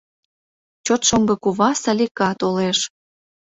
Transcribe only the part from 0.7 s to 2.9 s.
Чот шоҥго кува— Салика— толеш.